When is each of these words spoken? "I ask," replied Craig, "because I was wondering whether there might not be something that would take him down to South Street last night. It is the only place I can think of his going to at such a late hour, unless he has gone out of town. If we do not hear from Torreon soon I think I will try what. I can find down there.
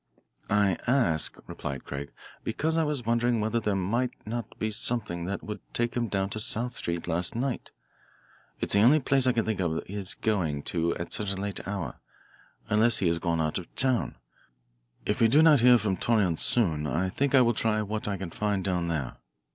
"I 0.49 0.79
ask," 0.87 1.37
replied 1.45 1.83
Craig, 1.83 2.11
"because 2.43 2.75
I 2.75 2.83
was 2.83 3.05
wondering 3.05 3.39
whether 3.39 3.59
there 3.59 3.75
might 3.75 4.09
not 4.25 4.57
be 4.57 4.71
something 4.71 5.25
that 5.25 5.43
would 5.43 5.59
take 5.75 5.95
him 5.95 6.07
down 6.07 6.31
to 6.31 6.39
South 6.39 6.73
Street 6.73 7.07
last 7.07 7.35
night. 7.35 7.69
It 8.59 8.69
is 8.69 8.73
the 8.73 8.81
only 8.81 8.99
place 8.99 9.27
I 9.27 9.31
can 9.31 9.45
think 9.45 9.59
of 9.59 9.85
his 9.85 10.15
going 10.15 10.63
to 10.63 10.95
at 10.95 11.13
such 11.13 11.29
a 11.33 11.37
late 11.37 11.67
hour, 11.67 11.99
unless 12.67 12.97
he 12.97 13.09
has 13.09 13.19
gone 13.19 13.39
out 13.39 13.59
of 13.59 13.75
town. 13.75 14.15
If 15.05 15.21
we 15.21 15.27
do 15.27 15.43
not 15.43 15.59
hear 15.59 15.77
from 15.77 15.97
Torreon 15.97 16.37
soon 16.37 16.87
I 16.87 17.07
think 17.09 17.35
I 17.35 17.41
will 17.41 17.53
try 17.53 17.83
what. 17.83 18.07
I 18.07 18.17
can 18.17 18.31
find 18.31 18.63
down 18.63 18.87
there. 18.87 19.17